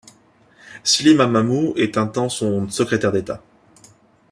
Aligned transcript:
Slim 0.83 1.21
Amamou 1.21 1.75
est 1.77 1.95
un 1.95 2.07
temps 2.07 2.27
son 2.27 2.67
secrétaire 2.69 3.11
d'État. 3.11 3.43